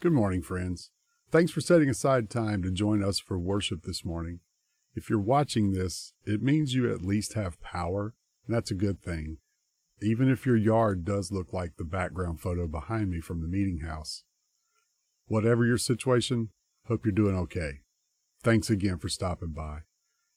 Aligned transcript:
Good 0.00 0.12
morning, 0.14 0.40
friends. 0.40 0.90
Thanks 1.30 1.52
for 1.52 1.60
setting 1.60 1.90
aside 1.90 2.30
time 2.30 2.62
to 2.62 2.70
join 2.70 3.04
us 3.04 3.18
for 3.18 3.38
worship 3.38 3.82
this 3.82 4.02
morning. 4.02 4.40
If 4.94 5.10
you're 5.10 5.20
watching 5.20 5.72
this, 5.72 6.14
it 6.24 6.42
means 6.42 6.72
you 6.72 6.90
at 6.90 7.02
least 7.02 7.34
have 7.34 7.60
power, 7.60 8.14
and 8.46 8.56
that's 8.56 8.70
a 8.70 8.74
good 8.74 9.02
thing, 9.02 9.36
even 10.00 10.30
if 10.30 10.46
your 10.46 10.56
yard 10.56 11.04
does 11.04 11.30
look 11.30 11.52
like 11.52 11.76
the 11.76 11.84
background 11.84 12.40
photo 12.40 12.66
behind 12.66 13.10
me 13.10 13.20
from 13.20 13.42
the 13.42 13.46
meeting 13.46 13.80
house. 13.80 14.24
Whatever 15.26 15.66
your 15.66 15.76
situation, 15.76 16.48
hope 16.86 17.04
you're 17.04 17.12
doing 17.12 17.36
okay. 17.36 17.80
Thanks 18.42 18.70
again 18.70 18.96
for 18.96 19.10
stopping 19.10 19.52
by. 19.52 19.80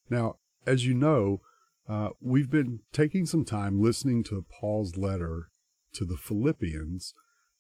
Now, 0.10 0.40
as 0.68 0.86
you 0.86 0.94
know, 0.94 1.40
uh, 1.88 2.10
we've 2.20 2.52
been 2.52 2.82
taking 2.92 3.26
some 3.26 3.46
time 3.46 3.82
listening 3.82 4.26
to 4.26 4.44
Paul's 4.50 4.98
letter 4.98 5.52
to 5.94 6.04
the 6.04 6.18
Philippians 6.18 7.14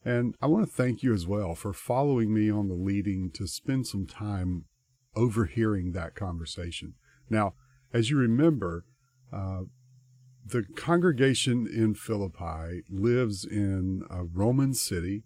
and 0.05 0.35
I 0.41 0.47
want 0.47 0.65
to 0.67 0.71
thank 0.71 1.03
you 1.03 1.13
as 1.13 1.25
well 1.25 1.55
for 1.55 1.73
following 1.73 2.33
me 2.33 2.51
on 2.51 2.67
the 2.67 2.73
leading 2.73 3.31
to 3.31 3.47
spend 3.47 3.87
some 3.87 4.05
time 4.05 4.65
overhearing 5.15 5.91
that 5.91 6.15
conversation. 6.15 6.95
Now, 7.29 7.53
as 7.93 8.09
you 8.09 8.17
remember, 8.17 8.85
uh, 9.31 9.61
the 10.45 10.63
congregation 10.75 11.67
in 11.67 11.95
Philippi 11.95 12.83
lives 12.89 13.45
in 13.45 14.03
a 14.09 14.23
Roman 14.23 14.73
city, 14.73 15.23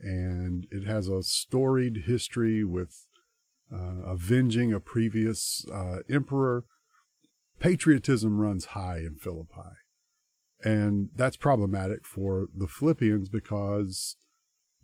and 0.00 0.66
it 0.70 0.84
has 0.84 1.06
a 1.06 1.22
storied 1.22 2.04
history 2.06 2.64
with 2.64 3.06
uh, 3.72 4.02
avenging 4.04 4.72
a 4.72 4.80
previous 4.80 5.64
uh, 5.72 5.98
emperor. 6.10 6.64
Patriotism 7.60 8.40
runs 8.40 8.66
high 8.66 8.98
in 8.98 9.14
Philippi. 9.14 9.76
And 10.64 11.10
that's 11.14 11.36
problematic 11.36 12.06
for 12.06 12.46
the 12.54 12.68
Philippians 12.68 13.28
because 13.28 14.16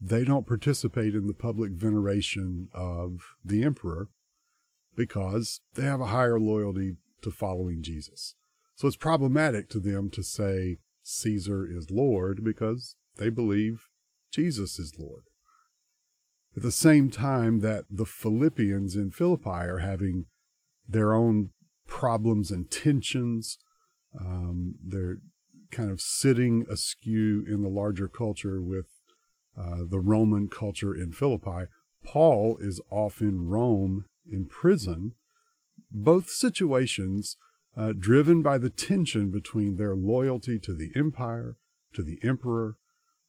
they 0.00 0.24
don't 0.24 0.46
participate 0.46 1.14
in 1.14 1.26
the 1.26 1.34
public 1.34 1.72
veneration 1.72 2.68
of 2.72 3.20
the 3.44 3.62
emperor 3.62 4.08
because 4.96 5.60
they 5.74 5.84
have 5.84 6.00
a 6.00 6.06
higher 6.06 6.40
loyalty 6.40 6.96
to 7.22 7.30
following 7.30 7.82
Jesus. 7.82 8.34
So 8.74 8.86
it's 8.86 8.96
problematic 8.96 9.68
to 9.70 9.80
them 9.80 10.10
to 10.10 10.22
say 10.22 10.78
Caesar 11.02 11.66
is 11.66 11.90
Lord 11.90 12.44
because 12.44 12.96
they 13.16 13.28
believe 13.28 13.88
Jesus 14.30 14.78
is 14.78 14.98
Lord. 14.98 15.24
At 16.56 16.62
the 16.62 16.72
same 16.72 17.10
time 17.10 17.60
that 17.60 17.84
the 17.90 18.04
Philippians 18.04 18.96
in 18.96 19.10
Philippi 19.10 19.48
are 19.50 19.78
having 19.78 20.26
their 20.88 21.14
own 21.14 21.50
problems 21.86 22.50
and 22.50 22.70
tensions, 22.70 23.58
um, 24.18 24.74
they're 24.84 25.18
kind 25.70 25.90
of 25.90 26.00
sitting 26.00 26.66
askew 26.70 27.44
in 27.46 27.62
the 27.62 27.68
larger 27.68 28.08
culture 28.08 28.60
with 28.60 28.86
uh, 29.58 29.84
the 29.88 30.00
Roman 30.00 30.48
culture 30.48 30.94
in 30.94 31.12
Philippi. 31.12 31.66
Paul 32.04 32.58
is 32.60 32.80
off 32.90 33.20
in 33.20 33.48
Rome 33.48 34.06
in 34.30 34.46
prison. 34.46 35.14
Both 35.90 36.30
situations 36.30 37.36
uh, 37.76 37.92
driven 37.98 38.42
by 38.42 38.58
the 38.58 38.70
tension 38.70 39.30
between 39.30 39.76
their 39.76 39.94
loyalty 39.94 40.58
to 40.60 40.74
the 40.74 40.90
empire, 40.96 41.56
to 41.94 42.02
the 42.02 42.18
emperor, 42.22 42.76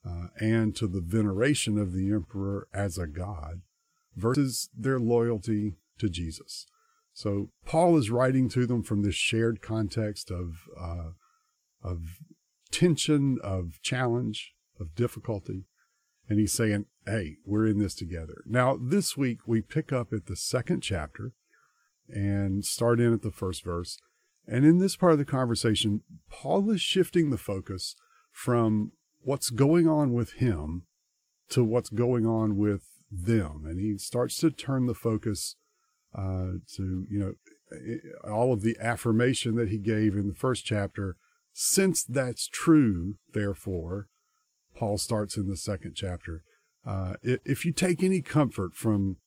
uh, 0.06 0.28
and 0.40 0.76
to 0.76 0.88
the 0.88 1.02
veneration 1.02 1.78
of 1.78 1.94
the 1.94 2.12
emperor 2.12 2.68
as 2.74 2.98
a 2.98 3.08
god 3.08 3.62
versus 4.16 4.70
their 4.76 5.00
loyalty 5.00 5.76
to 5.98 6.10
Jesus. 6.10 6.66
So 7.14 7.50
Paul 7.66 7.98
is 7.98 8.10
writing 8.10 8.50
to 8.50 8.66
them 8.66 8.82
from 8.82 9.04
this 9.04 9.16
shared 9.16 9.62
context 9.62 10.32
of 10.32 10.70
uh, 10.80 11.12
of 11.84 12.20
tension, 12.72 13.38
of 13.44 13.80
challenge, 13.82 14.54
of 14.80 14.96
difficulty. 14.96 15.66
And 16.28 16.40
he's 16.40 16.54
saying, 16.54 16.86
Hey, 17.06 17.38
we're 17.46 17.66
in 17.66 17.80
this 17.80 17.96
together. 17.96 18.44
Now, 18.46 18.78
this 18.80 19.18
week 19.18 19.40
we 19.48 19.62
pick 19.62 19.92
up 19.92 20.14
at 20.14 20.28
the 20.28 20.36
second 20.36 20.82
chapter 20.82 21.34
and 22.08 22.64
start 22.64 23.00
in 23.00 23.14
at 23.14 23.22
the 23.22 23.32
first 23.32 23.64
verse. 23.64 23.98
And 24.48 24.66
in 24.66 24.80
this 24.80 24.96
part 24.96 25.14
of 25.14 25.20
the 25.20 25.26
conversation, 25.26 26.02
Paul 26.30 26.70
is 26.72 26.82
shifting 26.82 27.30
the 27.30 27.38
focus 27.38 27.96
from 28.32 28.92
what's 29.22 29.50
going 29.50 29.88
on 29.88 30.14
with 30.14 30.34
him 30.34 30.84
to 31.50 31.64
what's 31.64 31.90
going 31.90 32.26
on 32.26 32.58
with 32.58 32.84
them. 33.12 33.64
And 33.66 33.80
he 33.80 33.98
starts 33.98 34.38
to 34.38 34.52
turn 34.52 34.86
the 34.86 34.96
focus 34.96 35.56
uh, 36.16 36.54
to, 36.76 37.06
you 37.10 37.20
know, 37.20 37.34
all 38.30 38.52
of 38.52 38.62
the 38.62 38.76
affirmation 38.80 39.56
that 39.56 39.70
he 39.70 39.78
gave 39.78 40.16
in 40.16 40.28
the 40.28 40.34
first 40.34 40.66
chapter 40.66 41.18
since 41.54 42.04
that's 42.04 42.48
true, 42.48 43.16
therefore, 43.34 44.08
Paul 44.76 44.98
starts 44.98 45.38
in 45.38 45.48
the 45.48 45.58
second 45.58 45.94
chapter. 45.96 46.44
Uh, 46.86 47.14
if 47.24 47.66
you 47.66 47.74
take 47.74 48.02
any 48.02 48.22
comfort 48.22 48.74
from 48.74 49.18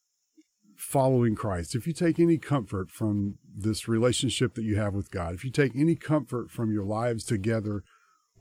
following 0.76 1.34
Christ, 1.34 1.74
if 1.74 1.86
you 1.86 1.92
take 1.92 2.18
any 2.18 2.38
comfort 2.38 2.90
from 2.90 3.36
this 3.54 3.86
relationship 3.86 4.54
that 4.54 4.64
you 4.64 4.76
have 4.76 4.94
with 4.94 5.10
God, 5.10 5.34
if 5.34 5.44
you 5.44 5.50
take 5.50 5.76
any 5.76 5.94
comfort 5.94 6.50
from 6.50 6.72
your 6.72 6.84
lives 6.84 7.24
together 7.24 7.82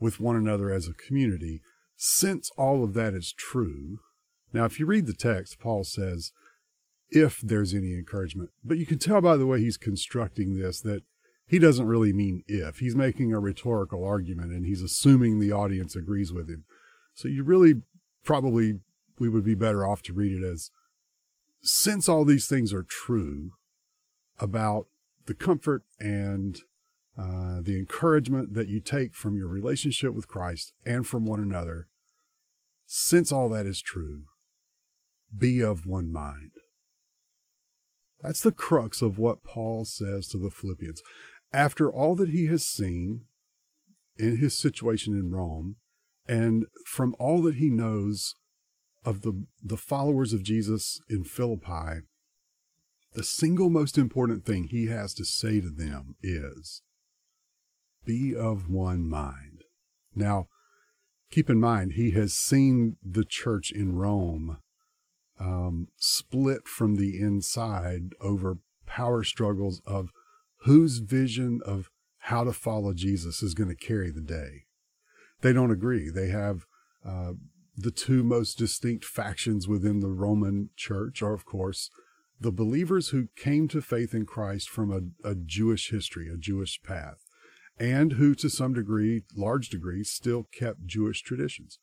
with 0.00 0.20
one 0.20 0.36
another 0.36 0.70
as 0.70 0.88
a 0.88 0.94
community, 0.94 1.60
since 1.96 2.50
all 2.56 2.82
of 2.82 2.94
that 2.94 3.14
is 3.14 3.32
true, 3.32 3.98
now 4.52 4.64
if 4.64 4.80
you 4.80 4.86
read 4.86 5.06
the 5.06 5.12
text, 5.12 5.60
Paul 5.60 5.84
says, 5.84 6.32
if 7.10 7.40
there's 7.40 7.74
any 7.74 7.92
encouragement, 7.92 8.50
but 8.64 8.78
you 8.78 8.86
can 8.86 8.98
tell 8.98 9.20
by 9.20 9.36
the 9.36 9.46
way 9.46 9.60
he's 9.60 9.76
constructing 9.76 10.58
this 10.58 10.80
that 10.80 11.02
he 11.52 11.58
doesn't 11.58 11.86
really 11.86 12.14
mean 12.14 12.44
if. 12.48 12.78
He's 12.78 12.96
making 12.96 13.34
a 13.34 13.38
rhetorical 13.38 14.06
argument 14.06 14.52
and 14.52 14.64
he's 14.64 14.80
assuming 14.80 15.38
the 15.38 15.52
audience 15.52 15.94
agrees 15.94 16.32
with 16.32 16.48
him. 16.48 16.64
So 17.12 17.28
you 17.28 17.44
really 17.44 17.82
probably, 18.24 18.80
we 19.18 19.28
would 19.28 19.44
be 19.44 19.54
better 19.54 19.86
off 19.86 20.00
to 20.04 20.14
read 20.14 20.32
it 20.32 20.42
as 20.42 20.70
since 21.60 22.08
all 22.08 22.24
these 22.24 22.48
things 22.48 22.72
are 22.72 22.82
true 22.82 23.50
about 24.40 24.86
the 25.26 25.34
comfort 25.34 25.82
and 26.00 26.60
uh, 27.18 27.60
the 27.60 27.76
encouragement 27.76 28.54
that 28.54 28.68
you 28.68 28.80
take 28.80 29.12
from 29.12 29.36
your 29.36 29.48
relationship 29.48 30.14
with 30.14 30.28
Christ 30.28 30.72
and 30.86 31.06
from 31.06 31.26
one 31.26 31.40
another, 31.40 31.86
since 32.86 33.30
all 33.30 33.50
that 33.50 33.66
is 33.66 33.82
true, 33.82 34.22
be 35.36 35.60
of 35.60 35.84
one 35.84 36.10
mind. 36.10 36.52
That's 38.22 38.40
the 38.40 38.52
crux 38.52 39.02
of 39.02 39.18
what 39.18 39.44
Paul 39.44 39.84
says 39.84 40.28
to 40.28 40.38
the 40.38 40.48
Philippians 40.48 41.02
after 41.52 41.90
all 41.90 42.14
that 42.16 42.30
he 42.30 42.46
has 42.46 42.66
seen 42.66 43.22
in 44.18 44.38
his 44.38 44.56
situation 44.56 45.14
in 45.14 45.30
Rome, 45.30 45.76
and 46.26 46.66
from 46.86 47.14
all 47.18 47.42
that 47.42 47.56
he 47.56 47.70
knows 47.70 48.34
of 49.04 49.22
the, 49.22 49.44
the 49.62 49.76
followers 49.76 50.32
of 50.32 50.42
Jesus 50.42 51.00
in 51.08 51.24
Philippi, 51.24 52.02
the 53.14 53.24
single 53.24 53.68
most 53.68 53.98
important 53.98 54.44
thing 54.44 54.68
he 54.68 54.86
has 54.86 55.12
to 55.14 55.24
say 55.24 55.60
to 55.60 55.70
them 55.70 56.14
is 56.22 56.82
be 58.04 58.34
of 58.34 58.68
one 58.68 59.08
mind. 59.08 59.64
Now, 60.14 60.46
keep 61.30 61.50
in 61.50 61.60
mind, 61.60 61.92
he 61.92 62.12
has 62.12 62.32
seen 62.32 62.96
the 63.02 63.24
church 63.24 63.70
in 63.70 63.96
Rome 63.96 64.58
um, 65.38 65.88
split 65.96 66.66
from 66.66 66.96
the 66.96 67.20
inside 67.20 68.12
over 68.20 68.58
power 68.86 69.24
struggles 69.24 69.80
of 69.86 70.10
whose 70.64 70.98
vision 70.98 71.60
of 71.64 71.90
how 72.18 72.44
to 72.44 72.52
follow 72.52 72.94
Jesus 72.94 73.42
is 73.42 73.54
going 73.54 73.68
to 73.68 73.74
carry 73.74 74.10
the 74.10 74.20
day. 74.20 74.64
They 75.40 75.52
don't 75.52 75.72
agree. 75.72 76.08
They 76.08 76.28
have 76.28 76.66
uh, 77.04 77.32
the 77.76 77.90
two 77.90 78.22
most 78.22 78.58
distinct 78.58 79.04
factions 79.04 79.66
within 79.66 80.00
the 80.00 80.10
Roman 80.10 80.70
church 80.76 81.20
are, 81.22 81.32
of 81.32 81.44
course, 81.44 81.90
the 82.40 82.52
believers 82.52 83.08
who 83.08 83.28
came 83.36 83.66
to 83.68 83.80
faith 83.80 84.14
in 84.14 84.26
Christ 84.26 84.68
from 84.68 84.92
a, 84.92 85.28
a 85.28 85.34
Jewish 85.34 85.90
history, 85.90 86.28
a 86.28 86.36
Jewish 86.36 86.80
path, 86.82 87.24
and 87.78 88.12
who, 88.12 88.34
to 88.36 88.48
some 88.48 88.74
degree, 88.74 89.22
large 89.36 89.68
degree, 89.68 90.04
still 90.04 90.44
kept 90.52 90.86
Jewish 90.86 91.22
traditions. 91.22 91.78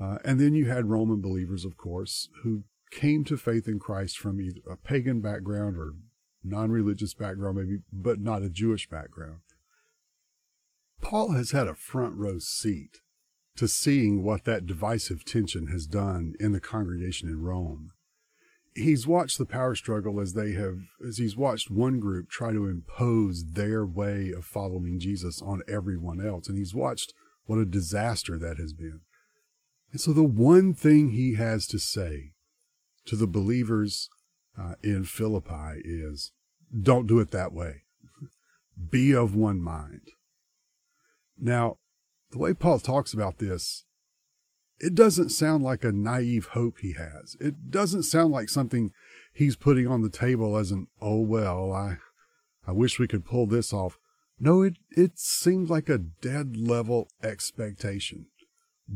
Uh, 0.00 0.18
and 0.24 0.40
then 0.40 0.54
you 0.54 0.66
had 0.66 0.86
Roman 0.86 1.20
believers, 1.20 1.64
of 1.64 1.76
course, 1.76 2.28
who 2.42 2.64
came 2.90 3.24
to 3.24 3.36
faith 3.36 3.66
in 3.66 3.78
Christ 3.78 4.18
from 4.18 4.40
either 4.40 4.60
a 4.70 4.76
pagan 4.76 5.20
background 5.20 5.76
or 5.76 5.94
non 6.44 6.70
religious 6.70 7.14
background, 7.14 7.56
maybe, 7.56 7.78
but 7.92 8.20
not 8.20 8.42
a 8.42 8.50
Jewish 8.50 8.88
background. 8.88 9.40
Paul 11.00 11.32
has 11.32 11.50
had 11.50 11.66
a 11.66 11.74
front 11.74 12.14
row 12.16 12.38
seat 12.38 13.00
to 13.56 13.68
seeing 13.68 14.22
what 14.22 14.44
that 14.44 14.66
divisive 14.66 15.24
tension 15.24 15.68
has 15.68 15.86
done 15.86 16.34
in 16.40 16.52
the 16.52 16.60
congregation 16.60 17.28
in 17.28 17.42
Rome. 17.42 17.90
He's 18.74 19.06
watched 19.06 19.38
the 19.38 19.46
power 19.46 19.76
struggle 19.76 20.20
as 20.20 20.32
they 20.32 20.52
have, 20.52 20.78
as 21.06 21.18
he's 21.18 21.36
watched 21.36 21.70
one 21.70 22.00
group 22.00 22.28
try 22.28 22.52
to 22.52 22.66
impose 22.66 23.44
their 23.52 23.86
way 23.86 24.32
of 24.36 24.44
following 24.44 24.98
Jesus 24.98 25.40
on 25.40 25.62
everyone 25.68 26.24
else. 26.24 26.48
And 26.48 26.58
he's 26.58 26.74
watched 26.74 27.12
what 27.44 27.60
a 27.60 27.64
disaster 27.64 28.36
that 28.38 28.58
has 28.58 28.72
been. 28.72 29.02
And 29.92 30.00
so 30.00 30.12
the 30.12 30.24
one 30.24 30.74
thing 30.74 31.10
he 31.10 31.34
has 31.34 31.68
to 31.68 31.78
say 31.78 32.32
to 33.06 33.14
the 33.14 33.28
believers 33.28 34.08
uh, 34.58 34.74
in 34.82 35.04
Philippi 35.04 35.80
is 35.84 36.32
don't 36.82 37.06
do 37.06 37.20
it 37.20 37.30
that 37.30 37.52
way. 37.52 37.82
Be 38.90 39.14
of 39.14 39.34
one 39.34 39.60
mind. 39.60 40.08
Now, 41.38 41.78
the 42.30 42.38
way 42.38 42.54
Paul 42.54 42.78
talks 42.78 43.12
about 43.12 43.38
this, 43.38 43.84
it 44.80 44.94
doesn't 44.94 45.30
sound 45.30 45.62
like 45.62 45.84
a 45.84 45.92
naive 45.92 46.46
hope 46.46 46.78
he 46.80 46.94
has. 46.94 47.36
It 47.40 47.70
doesn't 47.70 48.02
sound 48.04 48.32
like 48.32 48.48
something 48.48 48.90
he's 49.32 49.56
putting 49.56 49.86
on 49.86 50.02
the 50.02 50.10
table 50.10 50.56
as 50.56 50.70
an, 50.70 50.88
oh, 51.00 51.20
well, 51.20 51.72
I, 51.72 51.98
I 52.66 52.72
wish 52.72 52.98
we 52.98 53.06
could 53.06 53.24
pull 53.24 53.46
this 53.46 53.72
off. 53.72 53.98
No, 54.38 54.62
it, 54.62 54.78
it 54.90 55.18
seems 55.18 55.70
like 55.70 55.88
a 55.88 55.98
dead 55.98 56.56
level 56.56 57.08
expectation. 57.22 58.26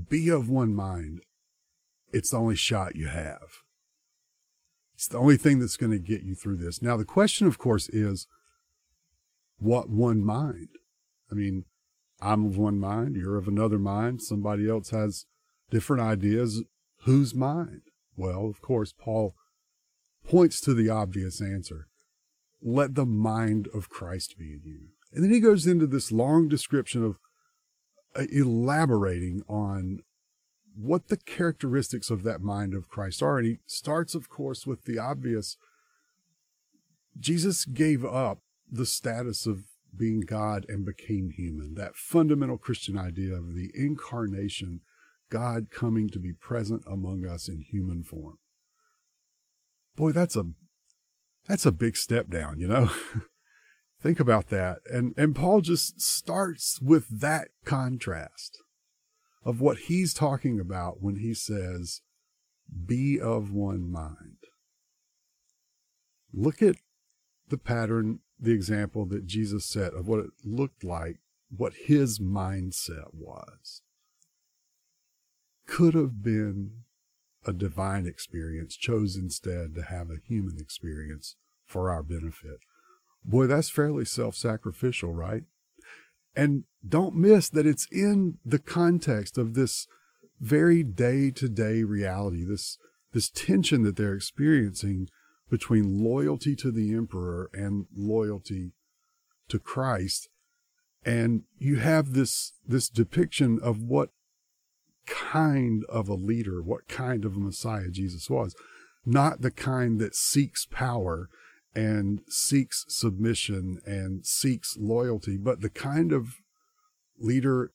Be 0.08 0.28
of 0.28 0.48
one 0.48 0.74
mind. 0.74 1.20
It's 2.12 2.30
the 2.30 2.38
only 2.38 2.56
shot 2.56 2.96
you 2.96 3.06
have. 3.08 3.62
It's 4.98 5.06
the 5.06 5.18
only 5.18 5.36
thing 5.36 5.60
that's 5.60 5.76
going 5.76 5.92
to 5.92 5.98
get 6.00 6.24
you 6.24 6.34
through 6.34 6.56
this. 6.56 6.82
Now, 6.82 6.96
the 6.96 7.04
question, 7.04 7.46
of 7.46 7.56
course, 7.56 7.88
is 7.88 8.26
what 9.60 9.88
one 9.88 10.24
mind? 10.24 10.70
I 11.30 11.36
mean, 11.36 11.66
I'm 12.20 12.46
of 12.46 12.58
one 12.58 12.80
mind, 12.80 13.14
you're 13.14 13.36
of 13.36 13.46
another 13.46 13.78
mind, 13.78 14.22
somebody 14.22 14.68
else 14.68 14.90
has 14.90 15.26
different 15.70 16.02
ideas. 16.02 16.64
Whose 17.04 17.32
mind? 17.32 17.82
Well, 18.16 18.46
of 18.46 18.60
course, 18.60 18.92
Paul 18.92 19.36
points 20.26 20.60
to 20.62 20.74
the 20.74 20.90
obvious 20.90 21.40
answer. 21.40 21.86
Let 22.60 22.96
the 22.96 23.06
mind 23.06 23.68
of 23.72 23.88
Christ 23.88 24.34
be 24.36 24.46
in 24.46 24.62
you. 24.64 24.80
And 25.12 25.22
then 25.22 25.30
he 25.30 25.38
goes 25.38 25.64
into 25.64 25.86
this 25.86 26.10
long 26.10 26.48
description 26.48 27.04
of 27.04 27.18
uh, 28.16 28.26
elaborating 28.32 29.42
on 29.48 30.00
what 30.80 31.08
the 31.08 31.16
characteristics 31.16 32.08
of 32.08 32.22
that 32.22 32.40
mind 32.40 32.72
of 32.72 32.88
Christ 32.88 33.22
are. 33.22 33.38
And 33.38 33.46
he 33.46 33.58
starts, 33.66 34.14
of 34.14 34.28
course, 34.28 34.66
with 34.66 34.84
the 34.84 34.98
obvious. 34.98 35.56
Jesus 37.18 37.64
gave 37.64 38.04
up 38.04 38.38
the 38.70 38.86
status 38.86 39.46
of 39.46 39.64
being 39.96 40.20
God 40.20 40.66
and 40.68 40.86
became 40.86 41.30
human. 41.30 41.74
That 41.74 41.96
fundamental 41.96 42.58
Christian 42.58 42.96
idea 42.96 43.34
of 43.34 43.54
the 43.54 43.72
incarnation, 43.74 44.82
God 45.30 45.70
coming 45.70 46.08
to 46.10 46.20
be 46.20 46.32
present 46.32 46.84
among 46.86 47.26
us 47.26 47.48
in 47.48 47.62
human 47.62 48.04
form. 48.04 48.38
Boy, 49.96 50.12
that's 50.12 50.36
a 50.36 50.44
that's 51.48 51.66
a 51.66 51.72
big 51.72 51.96
step 51.96 52.28
down, 52.28 52.60
you 52.60 52.68
know. 52.68 52.90
Think 54.00 54.20
about 54.20 54.48
that. 54.50 54.78
And 54.92 55.12
and 55.16 55.34
Paul 55.34 55.60
just 55.60 56.00
starts 56.00 56.80
with 56.80 57.20
that 57.20 57.48
contrast 57.64 58.58
of 59.48 59.62
what 59.62 59.78
he's 59.78 60.12
talking 60.12 60.60
about 60.60 61.00
when 61.00 61.16
he 61.16 61.32
says 61.32 62.02
be 62.84 63.18
of 63.18 63.50
one 63.50 63.90
mind. 63.90 64.36
Look 66.34 66.60
at 66.60 66.76
the 67.48 67.56
pattern 67.56 68.18
the 68.38 68.52
example 68.52 69.06
that 69.06 69.24
Jesus 69.24 69.64
set 69.64 69.94
of 69.94 70.06
what 70.06 70.18
it 70.18 70.30
looked 70.44 70.84
like, 70.84 71.20
what 71.48 71.72
his 71.86 72.18
mindset 72.18 73.14
was. 73.14 73.80
Could 75.66 75.94
have 75.94 76.22
been 76.22 76.82
a 77.46 77.54
divine 77.54 78.04
experience, 78.04 78.76
chose 78.76 79.16
instead 79.16 79.74
to 79.76 79.82
have 79.82 80.10
a 80.10 80.20
human 80.22 80.58
experience 80.58 81.36
for 81.64 81.90
our 81.90 82.02
benefit. 82.02 82.58
Boy, 83.24 83.46
that's 83.46 83.70
fairly 83.70 84.04
self 84.04 84.34
sacrificial, 84.34 85.14
right? 85.14 85.44
And 86.38 86.62
don't 86.88 87.16
miss 87.16 87.48
that 87.48 87.66
it's 87.66 87.88
in 87.90 88.38
the 88.46 88.60
context 88.60 89.36
of 89.36 89.54
this 89.54 89.88
very 90.38 90.84
day 90.84 91.32
to 91.32 91.48
day 91.48 91.82
reality, 91.82 92.44
this, 92.44 92.78
this 93.12 93.28
tension 93.28 93.82
that 93.82 93.96
they're 93.96 94.14
experiencing 94.14 95.08
between 95.50 96.04
loyalty 96.04 96.54
to 96.54 96.70
the 96.70 96.94
emperor 96.94 97.50
and 97.52 97.86
loyalty 97.92 98.70
to 99.48 99.58
Christ. 99.58 100.28
And 101.04 101.42
you 101.58 101.78
have 101.78 102.12
this, 102.12 102.52
this 102.64 102.88
depiction 102.88 103.58
of 103.60 103.82
what 103.82 104.10
kind 105.06 105.84
of 105.88 106.08
a 106.08 106.14
leader, 106.14 106.62
what 106.62 106.86
kind 106.86 107.24
of 107.24 107.34
a 107.34 107.40
Messiah 107.40 107.90
Jesus 107.90 108.30
was. 108.30 108.54
Not 109.04 109.40
the 109.40 109.50
kind 109.50 109.98
that 109.98 110.14
seeks 110.14 110.68
power 110.70 111.28
and 111.74 112.20
seeks 112.28 112.84
submission 112.88 113.80
and 113.86 114.24
seeks 114.26 114.76
loyalty, 114.78 115.36
but 115.36 115.60
the 115.60 115.70
kind 115.70 116.12
of 116.12 116.36
leader, 117.18 117.72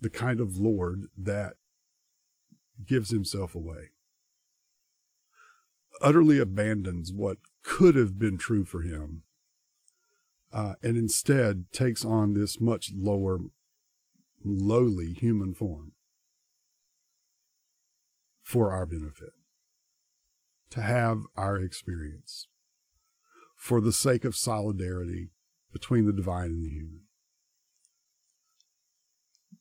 the 0.00 0.10
kind 0.10 0.40
of 0.40 0.56
Lord 0.56 1.08
that 1.16 1.54
gives 2.84 3.10
himself 3.10 3.54
away 3.54 3.90
utterly 6.00 6.38
abandons 6.38 7.12
what 7.12 7.38
could 7.62 7.94
have 7.94 8.18
been 8.18 8.38
true 8.38 8.64
for 8.64 8.82
him 8.82 9.22
uh, 10.52 10.74
and 10.82 10.96
instead 10.96 11.64
takes 11.72 12.04
on 12.04 12.34
this 12.34 12.60
much 12.60 12.92
lower, 12.94 13.38
lowly 14.44 15.12
human 15.12 15.54
form 15.54 15.92
for 18.42 18.70
our 18.70 18.86
benefit, 18.86 19.32
to 20.70 20.82
have 20.82 21.22
our 21.36 21.56
experience, 21.56 22.46
for 23.64 23.80
the 23.80 23.94
sake 23.94 24.26
of 24.26 24.36
solidarity 24.36 25.30
between 25.72 26.04
the 26.04 26.12
divine 26.12 26.50
and 26.50 26.66
the 26.66 26.68
human. 26.68 27.00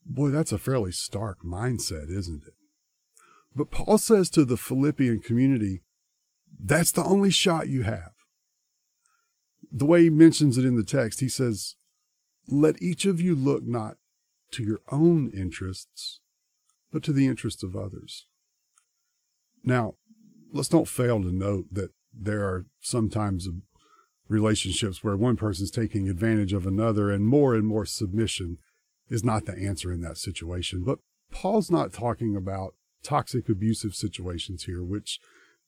Boy, 0.06 0.28
that's 0.28 0.52
a 0.52 0.58
fairly 0.58 0.92
stark 0.92 1.42
mindset, 1.42 2.10
isn't 2.10 2.44
it? 2.46 2.54
But 3.56 3.72
Paul 3.72 3.98
says 3.98 4.30
to 4.32 4.44
the 4.44 4.58
Philippian 4.58 5.22
community, 5.22 5.84
that's 6.62 6.92
the 6.92 7.06
only 7.06 7.30
shot 7.30 7.70
you 7.70 7.84
have. 7.84 8.12
The 9.72 9.86
way 9.86 10.04
he 10.04 10.10
mentions 10.10 10.58
it 10.58 10.66
in 10.66 10.76
the 10.76 10.84
text, 10.84 11.22
he 11.22 11.30
says, 11.30 11.76
Let 12.46 12.82
each 12.82 13.06
of 13.06 13.22
you 13.22 13.36
look 13.36 13.64
not 13.64 13.96
to 14.52 14.64
your 14.64 14.82
own 14.92 15.32
interests, 15.34 16.20
but 16.92 17.04
to 17.04 17.14
the 17.14 17.28
interests 17.28 17.64
of 17.64 17.74
others. 17.74 18.26
Now, 19.64 19.94
let's 20.52 20.68
don't 20.68 20.90
fail 20.90 21.22
to 21.22 21.32
note 21.32 21.68
that 21.72 21.92
there 22.14 22.44
are 22.44 22.66
sometimes 22.82 23.48
relationships 24.34 25.04
where 25.04 25.16
one 25.16 25.38
person's 25.38 25.72
taking 25.72 26.10
advantage 26.10 26.52
of 26.52 26.66
another, 26.66 27.12
and 27.12 27.26
more 27.26 27.56
and 27.56 27.66
more 27.66 27.86
submission 27.86 28.58
is 29.10 29.24
not 29.24 29.46
the 29.46 29.54
answer 29.54 29.94
in 29.94 30.02
that 30.02 30.18
situation. 30.18 30.84
But 30.84 31.00
Paul's 31.32 31.72
not 31.72 31.94
talking 31.94 32.36
about 32.36 32.74
toxic, 33.04 33.48
abusive 33.48 33.94
situations 33.94 34.64
here, 34.64 34.84
which 34.84 35.20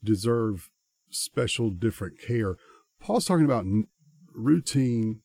deserve 0.03 0.69
special, 1.09 1.69
different 1.69 2.19
care. 2.19 2.55
Paul's 2.99 3.25
talking 3.25 3.45
about 3.45 3.65
routine, 4.33 5.21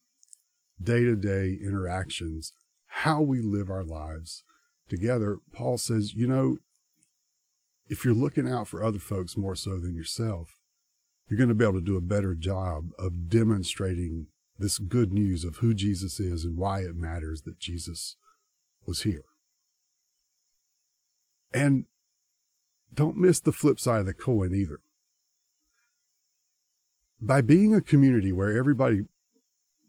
day 0.80 1.00
to 1.04 1.16
day 1.16 1.58
interactions, 1.60 2.52
how 2.86 3.22
we 3.22 3.40
live 3.40 3.70
our 3.70 3.84
lives 3.84 4.44
together. 4.88 5.38
Paul 5.52 5.78
says, 5.78 6.14
you 6.14 6.26
know, 6.26 6.58
if 7.88 8.04
you're 8.04 8.14
looking 8.14 8.48
out 8.48 8.68
for 8.68 8.84
other 8.84 8.98
folks 8.98 9.36
more 9.36 9.56
so 9.56 9.78
than 9.78 9.94
yourself, 9.94 10.59
you're 11.30 11.38
going 11.38 11.48
to 11.48 11.54
be 11.54 11.64
able 11.64 11.78
to 11.78 11.84
do 11.84 11.96
a 11.96 12.02
better 12.02 12.34
job 12.34 12.90
of 12.98 13.28
demonstrating 13.28 14.26
this 14.58 14.78
good 14.78 15.12
news 15.12 15.44
of 15.44 15.58
who 15.58 15.72
Jesus 15.72 16.18
is 16.18 16.44
and 16.44 16.56
why 16.56 16.80
it 16.80 16.96
matters 16.96 17.42
that 17.42 17.58
Jesus 17.58 18.16
was 18.84 19.02
here. 19.02 19.24
And 21.54 21.86
don't 22.92 23.16
miss 23.16 23.40
the 23.40 23.52
flip 23.52 23.78
side 23.78 24.00
of 24.00 24.06
the 24.06 24.14
coin 24.14 24.54
either 24.54 24.80
by 27.20 27.40
being 27.40 27.74
a 27.74 27.80
community 27.80 28.32
where 28.32 28.56
everybody 28.56 29.02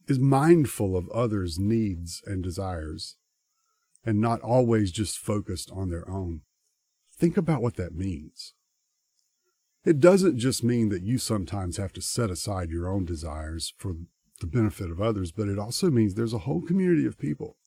is 0.07 0.19
mindful 0.19 0.97
of 0.97 1.09
others' 1.09 1.57
needs 1.57 2.21
and 2.25 2.43
desires 2.43 3.15
and 4.05 4.19
not 4.19 4.41
always 4.41 4.91
just 4.91 5.17
focused 5.17 5.71
on 5.71 5.89
their 5.89 6.09
own, 6.09 6.41
think 7.15 7.37
about 7.37 7.61
what 7.61 7.75
that 7.77 7.95
means. 7.95 8.53
It 9.83 9.99
doesn't 9.99 10.37
just 10.37 10.63
mean 10.63 10.89
that 10.89 11.03
you 11.03 11.17
sometimes 11.17 11.77
have 11.77 11.93
to 11.93 12.01
set 12.01 12.29
aside 12.29 12.69
your 12.69 12.87
own 12.87 13.05
desires 13.05 13.73
for 13.77 13.95
the 14.39 14.47
benefit 14.47 14.91
of 14.91 15.01
others, 15.01 15.31
but 15.31 15.47
it 15.47 15.57
also 15.59 15.89
means 15.89 16.13
there's 16.13 16.33
a 16.33 16.39
whole 16.39 16.61
community 16.61 17.05
of 17.05 17.17
people 17.17 17.57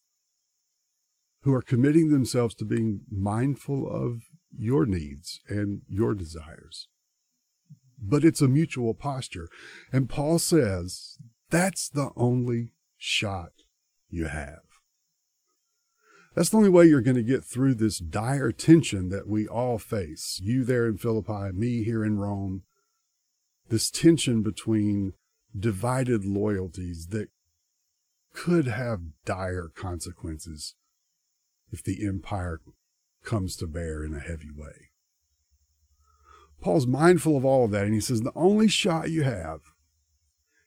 who 1.43 1.53
are 1.53 1.63
committing 1.63 2.11
themselves 2.11 2.55
to 2.57 2.65
being 2.65 3.01
mindful 3.11 3.89
of 3.89 4.23
your 4.57 4.87
needs 4.87 5.41
and 5.49 5.83
your 5.89 6.15
desires 6.15 6.89
but 8.07 8.25
it's 8.25 8.41
a 8.41 8.49
mutual 8.49 8.95
posture. 8.95 9.49
And 9.93 10.09
Paul 10.09 10.39
says 10.39 11.19
that's 11.51 11.89
the 11.89 12.11
only 12.17 12.73
shot 12.99 13.53
you 14.09 14.27
have. 14.27 14.61
That's 16.35 16.49
the 16.49 16.57
only 16.57 16.69
way 16.69 16.87
you're 16.87 17.01
going 17.01 17.17
to 17.17 17.23
get 17.23 17.45
through 17.45 17.75
this 17.75 17.99
dire 17.99 18.51
tension 18.51 19.09
that 19.11 19.29
we 19.29 19.47
all 19.47 19.79
face. 19.79 20.41
You 20.43 20.65
there 20.65 20.87
in 20.87 20.99
Philippi, 20.99 21.53
me 21.53 21.85
here 21.85 22.05
in 22.05 22.19
Rome. 22.19 22.63
This 23.69 23.91
tension 23.91 24.43
between 24.43 25.13
divided 25.57 26.25
loyalties 26.25 27.09
that 27.09 27.29
could 28.33 28.67
have 28.67 29.01
dire 29.25 29.71
consequences 29.75 30.75
if 31.71 31.83
the 31.83 32.05
empire 32.05 32.61
comes 33.23 33.55
to 33.57 33.67
bear 33.67 34.05
in 34.05 34.13
a 34.13 34.21
heavy 34.21 34.51
way. 34.55 34.91
Paul's 36.61 36.87
mindful 36.87 37.37
of 37.37 37.45
all 37.45 37.65
of 37.65 37.71
that, 37.71 37.85
and 37.85 37.95
he 37.95 38.01
says 38.01 38.23
the 38.23 38.33
only 38.35 38.69
shot 38.69 39.11
you 39.11 39.23
have 39.23 39.61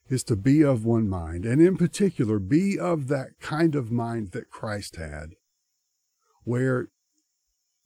is 0.10 0.24
to 0.24 0.36
be 0.38 0.64
of 0.64 0.86
one 0.86 1.10
mind, 1.10 1.46
and 1.46 1.62
in 1.62 1.76
particular, 1.76 2.40
be 2.40 2.80
of 2.80 3.10
that 3.10 3.40
kind 3.42 3.76
of 3.76 3.92
mind 3.92 4.32
that 4.32 4.50
Christ 4.50 4.96
had, 4.96 5.32
where 6.48 6.88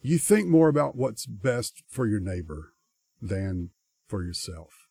you 0.01 0.19
think 0.19 0.47
more 0.47 0.69
about 0.69 0.95
what's 0.95 1.25
best 1.25 1.81
for 1.89 2.05
your 2.05 2.19
neighbor 2.19 2.73
than 3.19 3.71
for 4.07 4.23
yourself. 4.23 4.87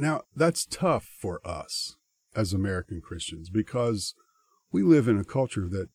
Now, 0.00 0.22
that's 0.34 0.66
tough 0.66 1.04
for 1.04 1.40
us 1.46 1.96
as 2.34 2.52
American 2.52 3.00
Christians 3.00 3.50
because 3.50 4.14
we 4.72 4.82
live 4.82 5.06
in 5.06 5.16
a 5.16 5.24
culture 5.24 5.68
that 5.68 5.90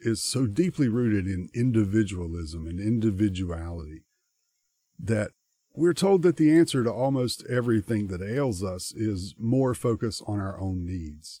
is 0.00 0.22
so 0.22 0.46
deeply 0.46 0.88
rooted 0.88 1.26
in 1.26 1.48
individualism 1.54 2.68
and 2.68 2.78
individuality 2.78 4.04
that 4.98 5.32
we're 5.74 5.92
told 5.92 6.22
that 6.22 6.36
the 6.36 6.56
answer 6.56 6.84
to 6.84 6.92
almost 6.92 7.44
everything 7.50 8.06
that 8.06 8.22
ails 8.22 8.62
us 8.62 8.92
is 8.94 9.34
more 9.40 9.74
focus 9.74 10.22
on 10.28 10.38
our 10.38 10.60
own 10.60 10.86
needs. 10.86 11.40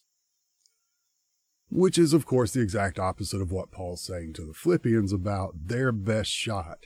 Which 1.74 1.96
is, 1.96 2.12
of 2.12 2.26
course, 2.26 2.52
the 2.52 2.60
exact 2.60 2.98
opposite 2.98 3.40
of 3.40 3.50
what 3.50 3.70
Paul's 3.70 4.04
saying 4.04 4.34
to 4.34 4.44
the 4.44 4.52
Philippians 4.52 5.10
about 5.10 5.54
their 5.68 5.90
best 5.90 6.30
shot 6.30 6.80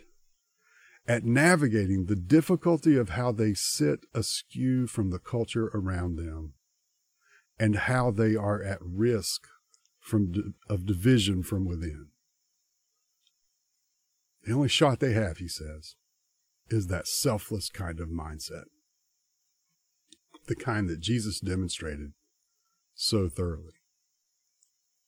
at 1.09 1.25
navigating 1.25 2.07
the 2.07 2.15
difficulty 2.15 2.97
of 2.97 3.11
how 3.11 3.33
they 3.33 3.53
sit 3.53 4.07
askew 4.15 4.87
from 4.87 5.11
the 5.11 5.19
culture 5.19 5.73
around 5.75 6.15
them 6.15 6.53
and 7.59 7.75
how 7.75 8.13
they 8.13 8.37
are 8.37 8.63
at 8.63 8.79
risk 8.81 9.49
from 9.99 10.55
of 10.69 10.87
division 10.87 11.43
from 11.43 11.65
within. 11.65 12.07
The 14.45 14.53
only 14.53 14.69
shot 14.69 15.01
they 15.01 15.15
have, 15.15 15.39
he 15.39 15.49
says, 15.49 15.97
is 16.69 16.87
that 16.87 17.09
selfless 17.09 17.71
kind 17.71 17.99
of 17.99 18.09
mindset. 18.09 18.67
The 20.47 20.55
kind 20.55 20.89
that 20.89 21.01
Jesus 21.01 21.41
demonstrated 21.41 22.13
so 22.95 23.29
thoroughly. 23.29 23.73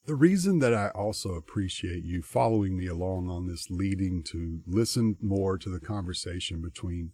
The 0.09 0.15
reason 0.15 0.61
that 0.61 0.73
I 0.73 0.88
also 0.95 1.35
appreciate 1.35 2.03
you 2.03 2.23
following 2.23 2.79
me 2.79 2.87
along 2.87 3.29
on 3.29 3.47
this 3.47 3.67
leading 3.69 4.23
to 4.29 4.62
listen 4.67 5.19
more 5.21 5.59
to 5.59 5.69
the 5.69 5.81
conversation 5.81 6.62
between 6.62 7.11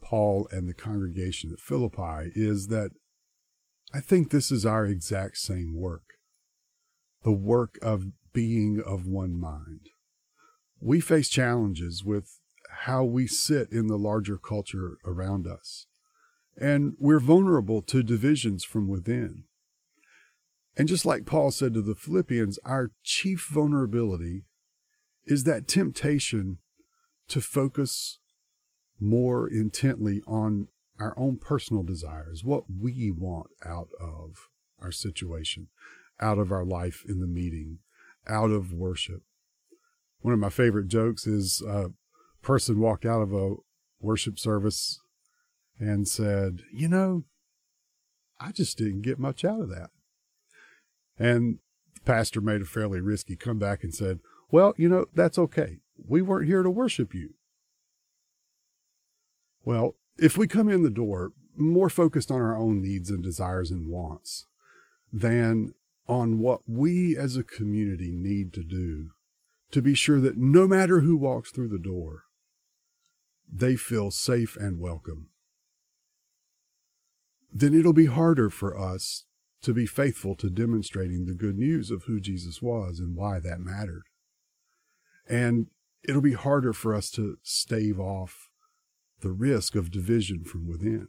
Paul 0.00 0.46
and 0.52 0.68
the 0.68 0.72
congregation 0.72 1.50
at 1.52 1.58
Philippi 1.58 2.30
is 2.36 2.68
that 2.68 2.92
I 3.92 3.98
think 3.98 4.30
this 4.30 4.52
is 4.52 4.64
our 4.64 4.86
exact 4.86 5.38
same 5.38 5.74
work. 5.74 6.04
The 7.24 7.32
work 7.32 7.80
of 7.82 8.12
being 8.32 8.80
of 8.80 9.08
one 9.08 9.36
mind. 9.36 9.88
We 10.78 11.00
face 11.00 11.28
challenges 11.28 12.04
with 12.04 12.38
how 12.84 13.02
we 13.02 13.26
sit 13.26 13.72
in 13.72 13.88
the 13.88 13.98
larger 13.98 14.38
culture 14.38 14.98
around 15.04 15.48
us. 15.48 15.86
And 16.56 16.92
we're 17.00 17.18
vulnerable 17.18 17.82
to 17.82 18.04
divisions 18.04 18.62
from 18.62 18.86
within. 18.86 19.46
And 20.76 20.88
just 20.88 21.06
like 21.06 21.24
Paul 21.24 21.50
said 21.50 21.72
to 21.74 21.82
the 21.82 21.94
Philippians, 21.94 22.58
our 22.64 22.90
chief 23.02 23.48
vulnerability 23.50 24.44
is 25.24 25.44
that 25.44 25.66
temptation 25.66 26.58
to 27.28 27.40
focus 27.40 28.18
more 29.00 29.48
intently 29.48 30.22
on 30.26 30.68
our 30.98 31.18
own 31.18 31.38
personal 31.38 31.82
desires, 31.82 32.44
what 32.44 32.64
we 32.80 33.10
want 33.10 33.48
out 33.64 33.88
of 34.00 34.48
our 34.80 34.92
situation, 34.92 35.68
out 36.20 36.38
of 36.38 36.52
our 36.52 36.64
life 36.64 37.04
in 37.08 37.20
the 37.20 37.26
meeting, 37.26 37.78
out 38.28 38.50
of 38.50 38.72
worship. 38.72 39.22
One 40.20 40.34
of 40.34 40.40
my 40.40 40.48
favorite 40.48 40.88
jokes 40.88 41.26
is 41.26 41.62
uh, 41.66 41.88
a 41.88 41.90
person 42.42 42.80
walked 42.80 43.04
out 43.04 43.22
of 43.22 43.32
a 43.32 43.54
worship 44.00 44.38
service 44.38 45.00
and 45.78 46.08
said, 46.08 46.60
You 46.72 46.88
know, 46.88 47.24
I 48.40 48.52
just 48.52 48.78
didn't 48.78 49.02
get 49.02 49.18
much 49.18 49.44
out 49.44 49.60
of 49.60 49.68
that. 49.70 49.90
And 51.18 51.58
the 51.94 52.00
pastor 52.02 52.40
made 52.40 52.62
a 52.62 52.66
fairly 52.66 53.00
risky 53.00 53.36
comeback 53.36 53.82
and 53.82 53.94
said, 53.94 54.20
Well, 54.50 54.74
you 54.76 54.88
know, 54.88 55.06
that's 55.14 55.38
okay. 55.38 55.78
We 55.96 56.22
weren't 56.22 56.46
here 56.46 56.62
to 56.62 56.70
worship 56.70 57.14
you. 57.14 57.34
Well, 59.64 59.96
if 60.18 60.36
we 60.36 60.46
come 60.46 60.68
in 60.68 60.82
the 60.82 60.90
door 60.90 61.32
more 61.56 61.88
focused 61.88 62.30
on 62.30 62.40
our 62.40 62.56
own 62.56 62.82
needs 62.82 63.10
and 63.10 63.22
desires 63.22 63.70
and 63.70 63.88
wants 63.88 64.46
than 65.12 65.74
on 66.08 66.38
what 66.38 66.60
we 66.66 67.16
as 67.16 67.36
a 67.36 67.42
community 67.42 68.10
need 68.12 68.52
to 68.52 68.62
do 68.62 69.10
to 69.70 69.82
be 69.82 69.94
sure 69.94 70.20
that 70.20 70.36
no 70.36 70.68
matter 70.68 71.00
who 71.00 71.16
walks 71.16 71.50
through 71.50 71.68
the 71.68 71.78
door, 71.78 72.24
they 73.52 73.76
feel 73.76 74.10
safe 74.10 74.56
and 74.56 74.78
welcome, 74.78 75.28
then 77.52 77.74
it'll 77.74 77.92
be 77.92 78.06
harder 78.06 78.50
for 78.50 78.78
us 78.78 79.24
to 79.62 79.72
be 79.72 79.86
faithful 79.86 80.34
to 80.36 80.50
demonstrating 80.50 81.24
the 81.24 81.34
good 81.34 81.56
news 81.56 81.90
of 81.90 82.04
who 82.04 82.20
Jesus 82.20 82.60
was 82.62 82.98
and 82.98 83.16
why 83.16 83.40
that 83.40 83.60
mattered. 83.60 84.04
And 85.28 85.68
it'll 86.06 86.22
be 86.22 86.34
harder 86.34 86.72
for 86.72 86.94
us 86.94 87.10
to 87.12 87.38
stave 87.42 87.98
off 87.98 88.48
the 89.20 89.32
risk 89.32 89.74
of 89.74 89.90
division 89.90 90.44
from 90.44 90.68
within. 90.68 91.08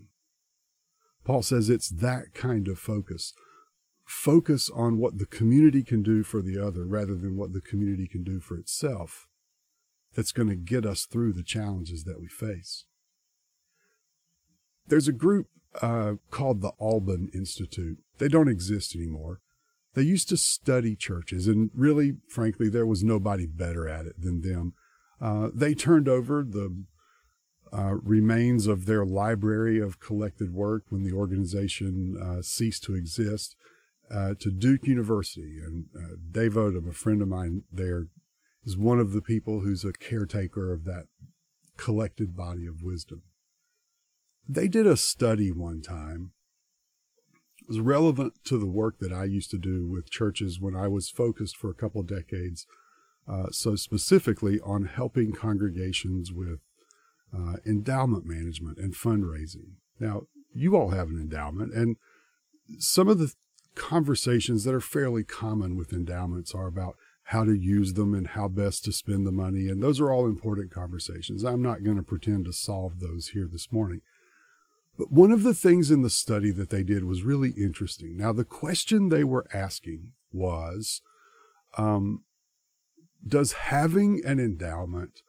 Paul 1.23 1.43
says 1.43 1.69
it's 1.69 1.89
that 1.89 2.33
kind 2.33 2.67
of 2.67 2.79
focus. 2.79 3.33
Focus 4.05 4.69
on 4.73 4.97
what 4.97 5.17
the 5.17 5.25
community 5.25 5.83
can 5.83 6.01
do 6.01 6.23
for 6.23 6.41
the 6.41 6.57
other 6.57 6.85
rather 6.85 7.15
than 7.15 7.35
what 7.35 7.51
the 7.51 7.61
community 7.61 8.07
can 8.07 8.23
do 8.23 8.39
for 8.39 8.57
itself 8.57 9.27
that's 10.15 10.31
going 10.31 10.49
to 10.49 10.55
get 10.55 10.85
us 10.85 11.05
through 11.05 11.33
the 11.33 11.43
challenges 11.43 12.05
that 12.05 12.19
we 12.19 12.27
face. 12.27 12.85
There's 14.87 15.07
a 15.07 15.13
group 15.13 15.47
uh, 15.81 16.13
called 16.31 16.61
the 16.61 16.71
Alban 16.79 17.29
Institute. 17.33 17.99
They 18.17 18.27
don't 18.27 18.47
exist 18.47 18.95
anymore. 18.95 19.41
They 19.93 20.03
used 20.03 20.29
to 20.29 20.37
study 20.37 20.95
churches, 20.95 21.47
and 21.47 21.71
really, 21.73 22.17
frankly, 22.29 22.69
there 22.69 22.85
was 22.85 23.03
nobody 23.03 23.47
better 23.47 23.87
at 23.87 24.05
it 24.05 24.21
than 24.21 24.41
them. 24.41 24.73
Uh, 25.19 25.49
they 25.53 25.73
turned 25.73 26.07
over 26.07 26.43
the 26.43 26.85
uh, 27.73 27.95
remains 28.03 28.67
of 28.67 28.85
their 28.85 29.05
library 29.05 29.79
of 29.79 29.99
collected 29.99 30.53
work 30.53 30.83
when 30.89 31.03
the 31.03 31.13
organization 31.13 32.15
uh, 32.21 32.41
ceased 32.41 32.83
to 32.83 32.95
exist 32.95 33.55
uh, 34.11 34.33
to 34.39 34.51
Duke 34.51 34.85
University. 34.85 35.57
And 35.65 35.85
uh, 35.95 36.15
Dave 36.31 36.53
Odom, 36.53 36.89
a 36.89 36.93
friend 36.93 37.21
of 37.21 37.27
mine 37.27 37.63
there, 37.71 38.07
is 38.63 38.77
one 38.77 38.99
of 38.99 39.13
the 39.13 39.21
people 39.21 39.61
who's 39.61 39.83
a 39.83 39.93
caretaker 39.93 40.71
of 40.71 40.85
that 40.85 41.05
collected 41.77 42.35
body 42.35 42.65
of 42.67 42.83
wisdom. 42.83 43.23
They 44.47 44.67
did 44.67 44.87
a 44.87 44.97
study 44.97 45.51
one 45.51 45.81
time. 45.81 46.31
Was 47.67 47.79
relevant 47.79 48.33
to 48.45 48.57
the 48.57 48.65
work 48.65 48.99
that 48.99 49.11
I 49.11 49.25
used 49.25 49.51
to 49.51 49.57
do 49.57 49.85
with 49.85 50.09
churches 50.09 50.59
when 50.59 50.75
I 50.75 50.87
was 50.87 51.09
focused 51.09 51.57
for 51.57 51.69
a 51.69 51.75
couple 51.75 51.99
of 51.99 52.07
decades. 52.07 52.65
Uh, 53.27 53.47
so 53.51 53.75
specifically 53.75 54.59
on 54.61 54.85
helping 54.85 55.33
congregations 55.33 56.31
with 56.31 56.59
uh, 57.37 57.57
endowment 57.65 58.25
management 58.25 58.77
and 58.77 58.93
fundraising. 58.93 59.73
Now, 59.99 60.23
you 60.53 60.77
all 60.77 60.91
have 60.91 61.09
an 61.09 61.19
endowment, 61.19 61.73
and 61.73 61.97
some 62.79 63.09
of 63.09 63.19
the 63.19 63.33
conversations 63.75 64.63
that 64.63 64.73
are 64.73 64.81
fairly 64.81 65.23
common 65.23 65.75
with 65.75 65.93
endowments 65.93 66.55
are 66.55 66.67
about 66.67 66.95
how 67.25 67.43
to 67.43 67.53
use 67.53 67.93
them 67.93 68.13
and 68.13 68.27
how 68.27 68.47
best 68.47 68.85
to 68.85 68.93
spend 68.93 69.27
the 69.27 69.31
money. 69.31 69.67
And 69.67 69.83
those 69.83 69.99
are 69.99 70.11
all 70.11 70.25
important 70.25 70.71
conversations. 70.71 71.43
I'm 71.43 71.61
not 71.61 71.83
going 71.83 71.97
to 71.97 72.03
pretend 72.03 72.45
to 72.45 72.53
solve 72.53 72.99
those 72.99 73.29
here 73.29 73.47
this 73.51 73.71
morning. 73.71 74.01
But 74.97 75.11
one 75.11 75.31
of 75.31 75.43
the 75.43 75.53
things 75.53 75.91
in 75.91 76.01
the 76.01 76.09
study 76.09 76.51
that 76.51 76.69
they 76.69 76.83
did 76.83 77.03
was 77.03 77.21
really 77.21 77.51
interesting. 77.51 78.17
Now, 78.17 78.33
the 78.33 78.43
question 78.43 79.09
they 79.09 79.23
were 79.23 79.45
asking 79.53 80.13
was 80.31 81.01
um, 81.77 82.23
Does 83.25 83.53
having 83.53 84.25
an 84.25 84.39
endowment 84.39 85.21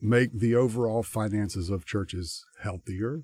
make 0.00 0.32
the 0.32 0.54
overall 0.56 1.02
finances 1.02 1.70
of 1.70 1.86
churches 1.86 2.44
healthier 2.60 3.22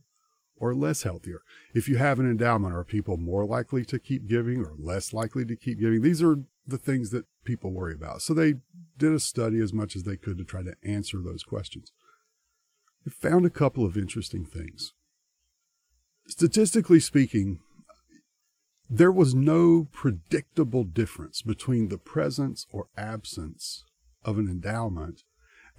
or 0.56 0.74
less 0.74 1.02
healthier? 1.02 1.42
If 1.74 1.88
you 1.88 1.96
have 1.96 2.20
an 2.20 2.30
endowment, 2.30 2.74
are 2.74 2.84
people 2.84 3.16
more 3.16 3.44
likely 3.44 3.84
to 3.86 3.98
keep 3.98 4.28
giving 4.28 4.64
or 4.64 4.74
less 4.78 5.12
likely 5.12 5.44
to 5.46 5.56
keep 5.56 5.80
giving? 5.80 6.02
These 6.02 6.22
are 6.22 6.36
the 6.66 6.78
things 6.78 7.10
that 7.10 7.26
people 7.44 7.72
worry 7.72 7.94
about. 7.94 8.22
So 8.22 8.32
they 8.32 8.54
did 8.96 9.12
a 9.12 9.18
study 9.18 9.58
as 9.60 9.72
much 9.72 9.96
as 9.96 10.04
they 10.04 10.16
could 10.16 10.38
to 10.38 10.44
try 10.44 10.62
to 10.62 10.76
answer 10.84 11.18
those 11.18 11.42
questions. 11.42 11.90
They 13.04 13.10
found 13.10 13.44
a 13.44 13.50
couple 13.50 13.84
of 13.84 13.96
interesting 13.96 14.44
things. 14.44 14.92
Statistically 16.30 17.00
speaking, 17.00 17.58
there 18.88 19.10
was 19.10 19.34
no 19.34 19.88
predictable 19.90 20.84
difference 20.84 21.42
between 21.42 21.88
the 21.88 21.98
presence 21.98 22.68
or 22.72 22.86
absence 22.96 23.84
of 24.24 24.38
an 24.38 24.46
endowment 24.46 25.24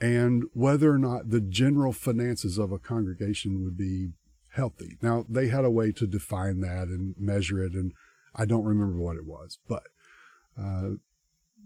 and 0.02 0.44
whether 0.52 0.92
or 0.92 0.98
not 0.98 1.30
the 1.30 1.40
general 1.40 1.94
finances 1.94 2.58
of 2.58 2.74
a 2.74 2.80
congregation 2.80 3.64
would 3.64 3.78
be 3.78 4.10
healthy. 4.50 4.98
Now, 5.02 5.26
they 5.30 5.48
had 5.48 5.64
a 5.64 5.72
way 5.72 5.94
to 5.94 6.06
define 6.06 6.60
that 6.60 6.90
and 6.90 7.16
measure 7.18 7.64
it, 7.64 7.72
and 7.72 7.94
I 8.36 8.44
don't 8.44 8.66
remember 8.66 8.98
what 8.98 9.16
it 9.16 9.26
was, 9.26 9.58
but 9.70 9.84
uh, 10.62 10.96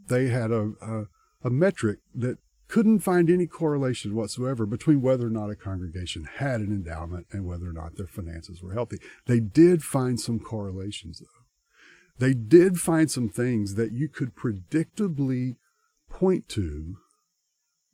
they 0.10 0.28
had 0.28 0.52
a, 0.52 0.74
a, 0.80 1.04
a 1.44 1.50
metric 1.50 2.00
that 2.14 2.38
couldn't 2.68 3.00
find 3.00 3.30
any 3.30 3.48
correlation 3.48 4.16
whatsoever 4.16 4.66
between 4.66 5.02
whether 5.02 5.28
or 5.28 5.32
not 5.32 5.50
a 5.50 5.56
congregation 5.56 6.28
had 6.38 6.62
an 6.62 6.68
endowment 6.68 7.28
and 7.32 7.46
whether 7.46 7.70
or 7.70 7.74
not 7.74 7.96
their 7.96 8.08
finances 8.08 8.62
were 8.62 8.74
healthy. 8.74 8.98
They 9.26 9.40
did 9.40 9.84
find 9.84 10.20
some 10.20 10.40
correlations, 10.40 11.20
though. 11.20 11.46
They 12.18 12.34
did 12.34 12.80
find 12.80 13.12
some 13.12 13.30
things 13.30 13.76
that 13.76 13.92
you 13.92 14.08
could 14.08 14.36
predictably 14.36 15.58
point 16.10 16.48
to 16.50 16.96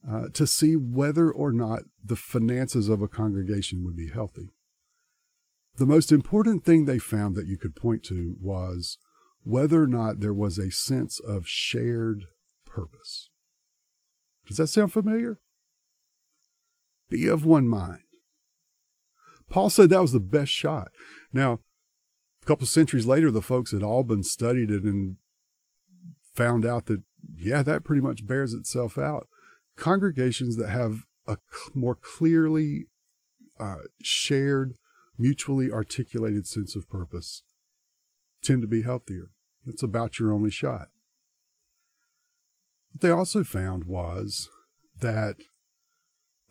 uh, 0.09 0.29
to 0.33 0.47
see 0.47 0.75
whether 0.75 1.31
or 1.31 1.51
not 1.51 1.83
the 2.03 2.15
finances 2.15 2.89
of 2.89 3.01
a 3.01 3.07
congregation 3.07 3.83
would 3.83 3.95
be 3.95 4.09
healthy. 4.09 4.49
The 5.77 5.85
most 5.85 6.11
important 6.11 6.65
thing 6.65 6.85
they 6.85 6.99
found 6.99 7.35
that 7.35 7.47
you 7.47 7.57
could 7.57 7.75
point 7.75 8.03
to 8.05 8.35
was 8.41 8.97
whether 9.43 9.83
or 9.83 9.87
not 9.87 10.19
there 10.19 10.33
was 10.33 10.57
a 10.57 10.71
sense 10.71 11.19
of 11.19 11.47
shared 11.47 12.25
purpose. 12.65 13.30
Does 14.51 14.57
that 14.57 14.67
sound 14.67 14.91
familiar? 14.91 15.39
Be 17.09 17.25
of 17.27 17.45
one 17.45 17.69
mind. 17.69 18.01
Paul 19.49 19.69
said 19.69 19.89
that 19.89 20.01
was 20.01 20.11
the 20.11 20.19
best 20.19 20.51
shot. 20.51 20.89
Now, 21.31 21.61
a 22.43 22.45
couple 22.45 22.67
centuries 22.67 23.05
later, 23.05 23.31
the 23.31 23.41
folks 23.41 23.73
at 23.73 23.81
Alban 23.81 24.23
studied 24.23 24.69
it 24.69 24.83
and 24.83 25.15
found 26.33 26.65
out 26.65 26.87
that, 26.87 27.03
yeah, 27.33 27.63
that 27.63 27.85
pretty 27.85 28.01
much 28.01 28.27
bears 28.27 28.53
itself 28.53 28.97
out. 28.97 29.29
Congregations 29.77 30.57
that 30.57 30.67
have 30.67 31.05
a 31.25 31.37
more 31.73 31.95
clearly 31.95 32.87
uh, 33.57 33.83
shared, 34.01 34.73
mutually 35.17 35.71
articulated 35.71 36.45
sense 36.45 36.75
of 36.75 36.89
purpose 36.89 37.43
tend 38.43 38.61
to 38.63 38.67
be 38.67 38.81
healthier. 38.81 39.29
It's 39.65 39.81
about 39.81 40.19
your 40.19 40.33
only 40.33 40.51
shot. 40.51 40.89
What 42.91 43.01
they 43.01 43.09
also 43.09 43.43
found 43.43 43.85
was 43.85 44.49
that 44.99 45.35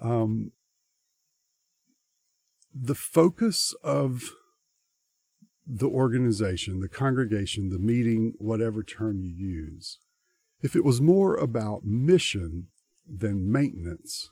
um, 0.00 0.52
the 2.74 2.94
focus 2.94 3.74
of 3.82 4.30
the 5.66 5.88
organization, 5.88 6.80
the 6.80 6.88
congregation, 6.88 7.68
the 7.68 7.78
meeting, 7.78 8.34
whatever 8.38 8.82
term 8.82 9.20
you 9.20 9.30
use, 9.30 9.98
if 10.62 10.74
it 10.74 10.84
was 10.84 11.00
more 11.00 11.36
about 11.36 11.84
mission 11.84 12.68
than 13.06 13.50
maintenance, 13.50 14.30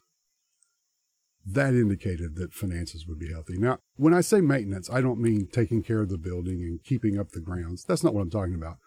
that 1.47 1.75
indicated 1.75 2.37
that 2.37 2.53
finances 2.53 3.07
would 3.07 3.19
be 3.19 3.31
healthy. 3.33 3.57
Now, 3.57 3.79
when 3.97 4.13
I 4.13 4.21
say 4.21 4.41
maintenance, 4.41 4.91
I 4.91 5.01
don't 5.01 5.21
mean 5.21 5.49
taking 5.51 5.83
care 5.83 6.01
of 6.01 6.11
the 6.11 6.19
building 6.19 6.61
and 6.61 6.83
keeping 6.83 7.19
up 7.19 7.31
the 7.31 7.41
grounds. 7.41 7.85
That's 7.85 8.05
not 8.05 8.15
what 8.15 8.21
I'm 8.21 8.31
talking 8.31 8.55
about. 8.55 8.79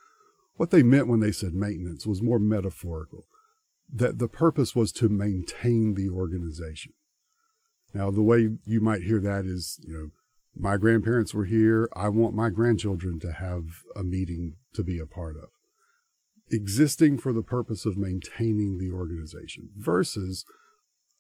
What 0.56 0.72
they 0.72 0.84
meant 0.84 1.08
when 1.08 1.20
they 1.20 1.32
said 1.32 1.54
maintenance 1.54 2.06
was 2.06 2.22
more 2.22 2.40
metaphorical, 2.40 3.26
that 3.94 4.20
the 4.20 4.28
purpose 4.28 4.76
was 4.76 4.92
to 4.94 5.10
maintain 5.10 5.96
the 5.96 6.10
organization. 6.10 6.94
Now, 7.94 8.12
the 8.12 8.22
way 8.22 8.50
you 8.66 8.80
might 8.80 9.04
hear 9.04 9.20
that 9.20 9.46
is, 9.46 9.80
you 9.84 9.94
know, 9.94 10.10
my 10.56 10.78
grandparents 10.78 11.34
were 11.34 11.46
here. 11.46 11.90
I 11.96 12.10
want 12.10 12.36
my 12.36 12.50
grandchildren 12.50 13.20
to 13.22 13.32
have 13.32 13.64
a 13.96 14.04
meeting 14.04 14.56
to 14.74 14.84
be 14.84 15.00
a 15.00 15.06
part 15.06 15.38
of. 15.38 15.50
Existing 16.50 17.18
for 17.18 17.32
the 17.32 17.42
purpose 17.42 17.86
of 17.86 17.98
maintaining 17.98 18.78
the 18.78 18.92
organization 18.92 19.70
versus 19.78 20.46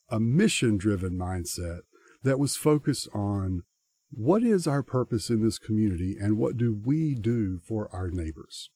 a 0.09 0.19
mission 0.19 0.77
driven 0.77 1.17
mindset 1.17 1.81
that 2.23 2.39
was 2.39 2.57
focused 2.57 3.07
on 3.13 3.63
what 4.11 4.43
is 4.43 4.67
our 4.67 4.83
purpose 4.83 5.29
in 5.29 5.41
this 5.41 5.57
community 5.57 6.17
and 6.19 6.37
what 6.37 6.57
do 6.57 6.77
we 6.85 7.15
do 7.15 7.59
for 7.65 7.89
our 7.93 8.09
neighbors? 8.09 8.69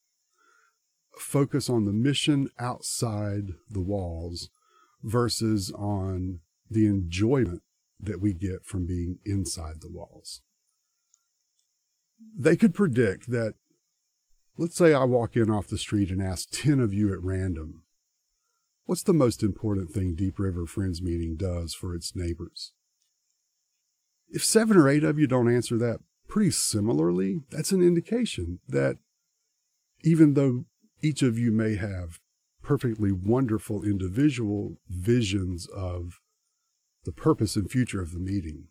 Focus 1.18 1.70
on 1.70 1.84
the 1.84 1.92
mission 1.92 2.50
outside 2.58 3.54
the 3.70 3.80
walls 3.80 4.50
versus 5.02 5.72
on 5.72 6.40
the 6.70 6.86
enjoyment 6.86 7.62
that 7.98 8.20
we 8.20 8.34
get 8.34 8.64
from 8.64 8.86
being 8.86 9.18
inside 9.24 9.80
the 9.80 9.90
walls. 9.90 10.42
They 12.38 12.56
could 12.56 12.74
predict 12.74 13.30
that, 13.30 13.54
let's 14.56 14.76
say 14.76 14.92
I 14.92 15.04
walk 15.04 15.36
in 15.36 15.50
off 15.50 15.68
the 15.68 15.78
street 15.78 16.10
and 16.10 16.22
ask 16.22 16.50
10 16.50 16.80
of 16.80 16.92
you 16.92 17.12
at 17.12 17.22
random, 17.22 17.82
what's 18.84 19.02
the 19.02 19.12
most 19.12 19.42
important 19.42 19.90
thing 19.90 20.14
Deep 20.14 20.38
River 20.38 20.66
Friends 20.66 21.00
Meeting 21.00 21.36
does 21.36 21.74
for 21.74 21.94
its 21.94 22.14
neighbors? 22.14 22.72
If 24.28 24.44
seven 24.44 24.76
or 24.76 24.88
eight 24.88 25.04
of 25.04 25.18
you 25.18 25.26
don't 25.26 25.52
answer 25.52 25.78
that 25.78 26.00
pretty 26.28 26.50
similarly, 26.50 27.42
that's 27.50 27.72
an 27.72 27.82
indication 27.82 28.58
that 28.68 28.98
even 30.02 30.34
though 30.34 30.64
each 31.06 31.22
of 31.22 31.38
you 31.38 31.52
may 31.52 31.76
have 31.76 32.18
perfectly 32.62 33.12
wonderful 33.12 33.84
individual 33.84 34.76
visions 34.88 35.68
of 35.68 36.20
the 37.04 37.12
purpose 37.12 37.54
and 37.54 37.70
future 37.70 38.02
of 38.02 38.12
the 38.12 38.18
meeting, 38.18 38.66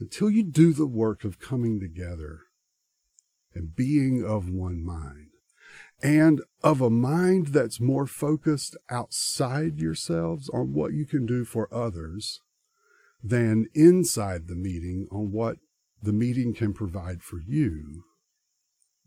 until 0.00 0.28
you 0.28 0.42
do 0.42 0.72
the 0.72 0.86
work 0.86 1.22
of 1.22 1.38
coming 1.38 1.78
together 1.78 2.40
and 3.54 3.76
being 3.76 4.24
of 4.24 4.50
one 4.50 4.84
mind, 4.84 5.28
and 6.02 6.42
of 6.64 6.80
a 6.80 6.90
mind 6.90 7.48
that's 7.48 7.80
more 7.80 8.06
focused 8.06 8.76
outside 8.90 9.78
yourselves 9.78 10.50
on 10.52 10.72
what 10.72 10.92
you 10.92 11.06
can 11.06 11.24
do 11.24 11.44
for 11.44 11.72
others 11.72 12.40
than 13.22 13.68
inside 13.72 14.48
the 14.48 14.56
meeting 14.56 15.06
on 15.12 15.30
what 15.30 15.58
the 16.02 16.12
meeting 16.12 16.52
can 16.52 16.74
provide 16.74 17.22
for 17.22 17.38
you, 17.46 18.02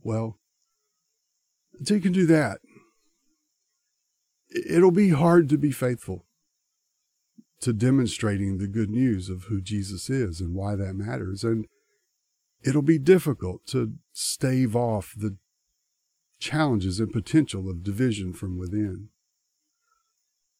well, 0.02 0.40
until 1.80 1.98
you 1.98 2.04
can 2.04 2.14
do 2.14 2.26
that, 2.26 2.60
it'll 4.70 4.92
be 4.92 5.10
hard 5.10 5.50
to 5.50 5.58
be 5.58 5.72
faithful 5.72 6.26
to 7.62 7.74
demonstrating 7.74 8.58
the 8.58 8.68
good 8.68 8.90
news 8.90 9.30
of 9.30 9.46
who 9.46 9.62
Jesus 9.62 10.10
is 10.10 10.40
and 10.40 10.54
why 10.54 10.76
that 10.76 10.94
matters. 10.94 11.44
And 11.44 11.66
it'll 12.64 12.82
be 12.82 13.00
difficult 13.00 13.66
to 13.68 13.94
stave 14.14 14.76
off 14.76 15.14
the 15.18 15.38
challenges 16.40 17.00
and 17.00 17.12
potential 17.12 17.70
of 17.70 17.84
division 17.84 18.34
from 18.34 18.60
within. 18.60 19.10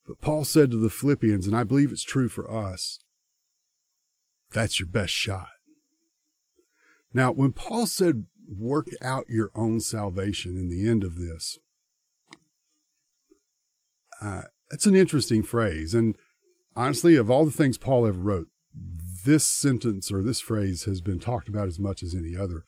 But 0.08 0.22
Paul 0.22 0.46
said 0.46 0.72
to 0.72 0.78
the 0.78 0.90
Philippians, 0.90 1.46
and 1.46 1.56
I 1.56 1.64
believe 1.64 1.92
it's 1.92 2.04
true 2.04 2.30
for 2.30 2.50
us, 2.52 3.00
that's 4.52 4.80
your 4.80 4.88
best 4.88 5.14
shot. 5.14 5.50
Now, 7.14 7.32
when 7.32 7.52
Paul 7.52 7.86
said, 7.86 8.26
work 8.48 8.88
out 9.02 9.30
your 9.30 9.52
own 9.56 9.80
salvation 9.80 10.58
in 10.58 10.70
the 10.70 10.88
end 10.88 11.04
of 11.04 11.16
this, 11.16 11.58
uh, 14.22 14.44
that's 14.70 14.86
an 14.86 14.96
interesting 14.96 15.44
phrase. 15.44 15.94
And 15.94 16.16
honestly, 16.76 17.16
of 17.16 17.30
all 17.30 17.46
the 17.46 17.52
things 17.52 17.78
Paul 17.78 18.08
ever 18.08 18.20
wrote, 18.20 18.48
this 19.26 19.48
sentence 19.48 20.12
or 20.12 20.22
this 20.22 20.40
phrase 20.40 20.84
has 20.84 21.02
been 21.02 21.20
talked 21.20 21.50
about 21.50 21.68
as 21.68 21.80
much 21.80 22.02
as 22.04 22.16
any 22.16 22.36
other. 22.36 22.64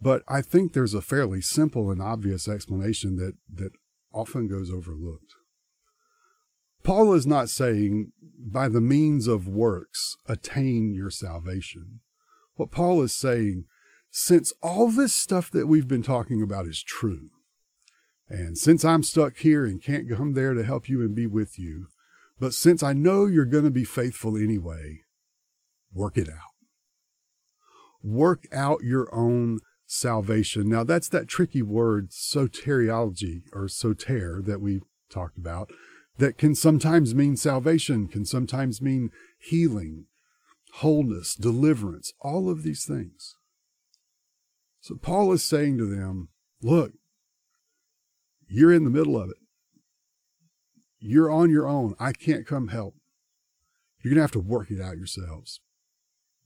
But 0.00 0.22
I 0.26 0.42
think 0.42 0.72
there's 0.72 0.94
a 0.94 1.02
fairly 1.02 1.40
simple 1.40 1.90
and 1.90 2.02
obvious 2.02 2.48
explanation 2.48 3.16
that, 3.16 3.34
that 3.54 3.72
often 4.12 4.48
goes 4.48 4.70
overlooked. 4.70 5.34
Paul 6.82 7.12
is 7.12 7.26
not 7.26 7.48
saying, 7.48 8.12
by 8.38 8.68
the 8.68 8.80
means 8.80 9.28
of 9.28 9.46
works, 9.46 10.16
attain 10.26 10.92
your 10.92 11.10
salvation. 11.10 12.00
What 12.56 12.72
Paul 12.72 13.02
is 13.02 13.14
saying, 13.14 13.66
since 14.14 14.52
all 14.62 14.90
this 14.90 15.14
stuff 15.14 15.50
that 15.50 15.66
we've 15.66 15.88
been 15.88 16.02
talking 16.02 16.42
about 16.42 16.66
is 16.66 16.82
true, 16.82 17.30
and 18.28 18.58
since 18.58 18.84
I'm 18.84 19.02
stuck 19.02 19.38
here 19.38 19.64
and 19.64 19.82
can't 19.82 20.08
come 20.08 20.34
there 20.34 20.52
to 20.52 20.62
help 20.62 20.86
you 20.86 21.00
and 21.00 21.14
be 21.14 21.26
with 21.26 21.58
you, 21.58 21.86
but 22.38 22.52
since 22.52 22.82
I 22.82 22.92
know 22.92 23.24
you're 23.24 23.46
going 23.46 23.64
to 23.64 23.70
be 23.70 23.84
faithful 23.84 24.36
anyway, 24.36 25.00
work 25.94 26.18
it 26.18 26.28
out. 26.28 26.52
Work 28.02 28.44
out 28.52 28.82
your 28.82 29.12
own 29.14 29.60
salvation. 29.86 30.68
Now, 30.68 30.84
that's 30.84 31.08
that 31.08 31.26
tricky 31.26 31.62
word, 31.62 32.10
soteriology 32.10 33.44
or 33.52 33.66
soter, 33.66 34.42
that 34.42 34.60
we 34.60 34.80
talked 35.10 35.38
about, 35.38 35.70
that 36.18 36.36
can 36.36 36.54
sometimes 36.54 37.14
mean 37.14 37.36
salvation, 37.36 38.08
can 38.08 38.26
sometimes 38.26 38.82
mean 38.82 39.10
healing, 39.38 40.04
wholeness, 40.74 41.34
deliverance, 41.34 42.12
all 42.20 42.50
of 42.50 42.62
these 42.62 42.84
things. 42.84 43.36
So, 44.82 44.96
Paul 44.96 45.32
is 45.32 45.44
saying 45.44 45.78
to 45.78 45.86
them, 45.86 46.28
look, 46.60 46.92
you're 48.48 48.72
in 48.72 48.82
the 48.82 48.90
middle 48.90 49.16
of 49.16 49.30
it. 49.30 49.36
You're 50.98 51.30
on 51.30 51.50
your 51.50 51.68
own. 51.68 51.94
I 52.00 52.12
can't 52.12 52.44
come 52.44 52.68
help. 52.68 52.96
You're 54.00 54.10
going 54.10 54.18
to 54.18 54.22
have 54.22 54.32
to 54.32 54.40
work 54.40 54.72
it 54.72 54.80
out 54.80 54.96
yourselves. 54.96 55.60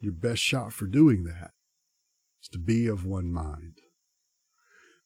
Your 0.00 0.12
best 0.12 0.42
shot 0.42 0.74
for 0.74 0.86
doing 0.86 1.24
that 1.24 1.52
is 2.42 2.48
to 2.50 2.58
be 2.58 2.86
of 2.86 3.06
one 3.06 3.32
mind. 3.32 3.78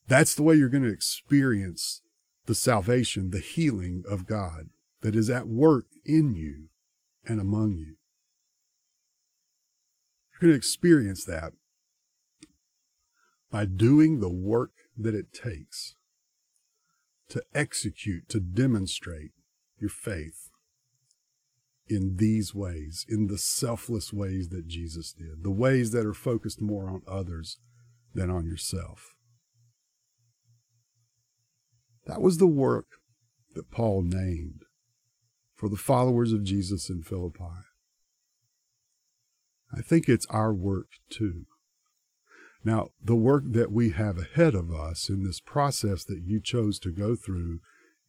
That's 0.08 0.34
the 0.34 0.42
way 0.42 0.56
you're 0.56 0.68
going 0.68 0.82
to 0.82 0.92
experience 0.92 2.02
the 2.46 2.54
salvation, 2.56 3.30
the 3.30 3.38
healing 3.38 4.02
of 4.10 4.26
God 4.26 4.70
that 5.02 5.14
is 5.14 5.30
at 5.30 5.46
work 5.46 5.86
in 6.04 6.34
you 6.34 6.66
and 7.24 7.40
among 7.40 7.76
you. 7.76 7.94
You're 10.32 10.48
going 10.48 10.52
to 10.52 10.58
experience 10.58 11.24
that 11.26 11.52
by 13.50 13.64
doing 13.64 14.20
the 14.20 14.32
work 14.32 14.72
that 14.96 15.14
it 15.14 15.32
takes 15.32 15.96
to 17.28 17.42
execute, 17.54 18.28
to 18.28 18.40
demonstrate 18.40 19.32
your 19.78 19.90
faith 19.90 20.50
in 21.88 22.16
these 22.16 22.54
ways, 22.54 23.04
in 23.08 23.26
the 23.26 23.38
selfless 23.38 24.12
ways 24.12 24.50
that 24.50 24.68
Jesus 24.68 25.12
did, 25.12 25.42
the 25.42 25.50
ways 25.50 25.90
that 25.90 26.06
are 26.06 26.14
focused 26.14 26.60
more 26.60 26.88
on 26.88 27.02
others 27.08 27.58
than 28.14 28.30
on 28.30 28.46
yourself. 28.46 29.14
That 32.06 32.20
was 32.20 32.38
the 32.38 32.46
work 32.46 32.86
that 33.54 33.70
Paul 33.70 34.02
named 34.02 34.62
for 35.54 35.68
the 35.68 35.76
followers 35.76 36.32
of 36.32 36.44
Jesus 36.44 36.88
in 36.88 37.02
Philippi. 37.02 37.44
I 39.76 39.82
think 39.82 40.08
it's 40.08 40.26
our 40.26 40.52
work 40.52 40.88
too. 41.10 41.46
Now, 42.62 42.90
the 43.02 43.16
work 43.16 43.44
that 43.46 43.72
we 43.72 43.90
have 43.90 44.18
ahead 44.18 44.54
of 44.54 44.70
us 44.70 45.08
in 45.08 45.24
this 45.24 45.40
process 45.40 46.04
that 46.04 46.22
you 46.24 46.40
chose 46.40 46.78
to 46.80 46.90
go 46.90 47.16
through 47.16 47.60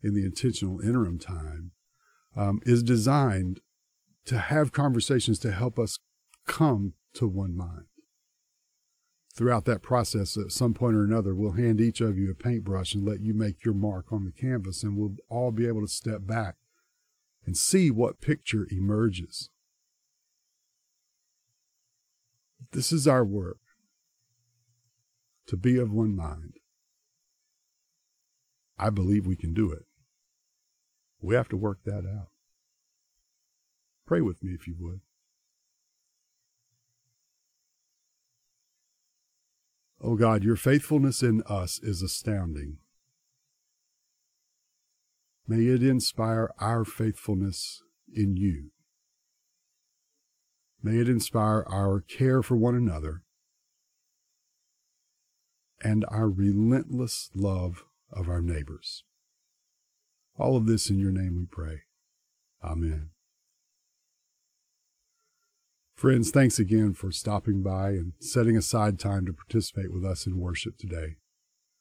in 0.03 0.13
the 0.13 0.25
intentional 0.25 0.81
interim 0.81 1.19
time 1.19 1.71
um, 2.35 2.59
is 2.65 2.83
designed 2.83 3.61
to 4.25 4.37
have 4.37 4.71
conversations 4.71 5.39
to 5.39 5.51
help 5.51 5.79
us 5.79 5.99
come 6.47 6.93
to 7.13 7.27
one 7.27 7.55
mind. 7.55 7.85
Throughout 9.33 9.63
that 9.65 9.81
process, 9.81 10.37
at 10.37 10.51
some 10.51 10.73
point 10.73 10.95
or 10.95 11.03
another, 11.03 11.33
we'll 11.33 11.53
hand 11.53 11.79
each 11.79 12.01
of 12.01 12.17
you 12.17 12.29
a 12.29 12.35
paintbrush 12.35 12.93
and 12.93 13.05
let 13.05 13.21
you 13.21 13.33
make 13.33 13.63
your 13.63 13.73
mark 13.73 14.11
on 14.11 14.25
the 14.25 14.31
canvas, 14.31 14.83
and 14.83 14.97
we'll 14.97 15.15
all 15.29 15.51
be 15.51 15.65
able 15.65 15.81
to 15.81 15.87
step 15.87 16.27
back 16.27 16.55
and 17.45 17.55
see 17.55 17.89
what 17.89 18.19
picture 18.19 18.67
emerges. 18.69 19.49
This 22.73 22.91
is 22.91 23.07
our 23.07 23.23
work 23.23 23.60
to 25.47 25.57
be 25.57 25.77
of 25.77 25.91
one 25.91 26.15
mind. 26.15 26.53
I 28.77 28.89
believe 28.89 29.27
we 29.27 29.35
can 29.35 29.53
do 29.53 29.71
it. 29.71 29.83
We 31.21 31.35
have 31.35 31.49
to 31.49 31.57
work 31.57 31.79
that 31.85 32.05
out. 32.05 32.29
Pray 34.07 34.21
with 34.21 34.43
me 34.43 34.53
if 34.53 34.67
you 34.67 34.75
would. 34.79 35.01
Oh 40.03 40.15
God, 40.15 40.43
your 40.43 40.55
faithfulness 40.55 41.21
in 41.21 41.43
us 41.43 41.79
is 41.83 42.01
astounding. 42.01 42.77
May 45.47 45.65
it 45.67 45.83
inspire 45.83 46.49
our 46.59 46.83
faithfulness 46.83 47.83
in 48.11 48.35
you. 48.35 48.71
May 50.81 50.97
it 50.97 51.07
inspire 51.07 51.63
our 51.69 52.01
care 52.01 52.41
for 52.41 52.55
one 52.55 52.73
another 52.73 53.21
and 55.83 56.05
our 56.09 56.29
relentless 56.29 57.29
love 57.33 57.83
of 58.11 58.29
our 58.29 58.41
neighbors. 58.41 59.03
All 60.37 60.55
of 60.55 60.65
this 60.65 60.89
in 60.89 60.99
your 60.99 61.11
name 61.11 61.37
we 61.37 61.45
pray. 61.45 61.81
Amen. 62.63 63.09
Friends, 65.95 66.31
thanks 66.31 66.57
again 66.57 66.93
for 66.93 67.11
stopping 67.11 67.61
by 67.61 67.89
and 67.89 68.13
setting 68.19 68.57
aside 68.57 68.99
time 68.99 69.25
to 69.27 69.33
participate 69.33 69.93
with 69.93 70.03
us 70.03 70.25
in 70.25 70.39
worship 70.39 70.77
today. 70.77 71.17